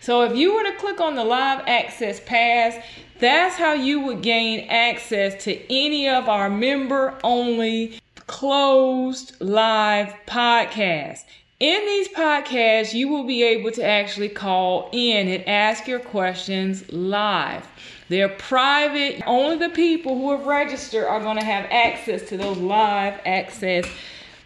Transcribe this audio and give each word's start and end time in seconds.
So 0.00 0.22
if 0.22 0.36
you 0.36 0.54
were 0.54 0.62
to 0.62 0.76
click 0.78 1.00
on 1.00 1.16
the 1.16 1.24
live 1.24 1.62
access 1.66 2.20
pass, 2.20 2.76
that's 3.18 3.56
how 3.56 3.72
you 3.72 4.00
would 4.00 4.22
gain 4.22 4.68
access 4.68 5.42
to 5.44 5.72
any 5.72 6.08
of 6.08 6.28
our 6.28 6.48
member 6.48 7.18
only 7.24 7.98
closed 8.26 9.40
live 9.40 10.14
podcasts. 10.26 11.24
In 11.58 11.86
these 11.86 12.08
podcasts, 12.08 12.92
you 12.92 13.08
will 13.08 13.24
be 13.24 13.42
able 13.42 13.70
to 13.70 13.82
actually 13.82 14.28
call 14.28 14.90
in 14.92 15.26
and 15.26 15.48
ask 15.48 15.88
your 15.88 16.00
questions 16.00 16.92
live. 16.92 17.66
They're 18.10 18.28
private. 18.28 19.22
Only 19.26 19.56
the 19.56 19.70
people 19.70 20.16
who 20.18 20.32
have 20.32 20.46
registered 20.46 21.06
are 21.06 21.18
going 21.18 21.38
to 21.38 21.44
have 21.44 21.64
access 21.70 22.28
to 22.28 22.36
those 22.36 22.58
live 22.58 23.18
access 23.24 23.86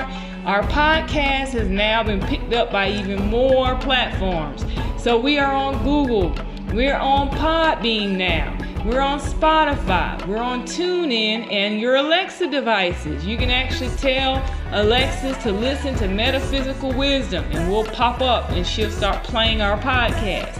Our 0.45 0.63
podcast 0.63 1.49
has 1.49 1.67
now 1.67 2.03
been 2.03 2.21
picked 2.21 2.53
up 2.53 2.71
by 2.71 2.89
even 2.89 3.25
more 3.27 3.75
platforms. 3.79 4.65
So 4.97 5.19
we 5.19 5.39
are 5.39 5.53
on 5.53 5.83
Google, 5.83 6.35
we're 6.73 6.97
on 6.97 7.29
Podbean 7.31 8.17
now. 8.17 8.57
We're 8.85 9.01
on 9.01 9.19
Spotify, 9.19 10.25
we're 10.27 10.37
on 10.37 10.63
TuneIn, 10.63 11.51
and 11.51 11.77
your 11.81 11.97
Alexa 11.97 12.47
devices. 12.49 13.25
You 13.25 13.35
can 13.35 13.49
actually 13.49 13.93
tell 13.97 14.41
Alexis 14.71 15.35
to 15.43 15.51
listen 15.51 15.95
to 15.95 16.07
Metaphysical 16.07 16.93
Wisdom, 16.93 17.43
and 17.51 17.69
we'll 17.69 17.83
pop 17.83 18.21
up 18.21 18.49
and 18.51 18.65
she'll 18.65 18.89
start 18.89 19.25
playing 19.25 19.61
our 19.61 19.77
podcast. 19.79 20.53